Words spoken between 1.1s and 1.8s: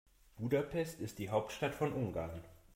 die Hauptstadt